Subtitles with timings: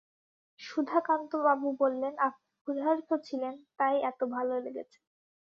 [0.59, 4.99] সুধাকান্তবাবু বললেন, আপনি ক্ষুধার্ত ছিলেন, তাই এত ভালো লেগেছে।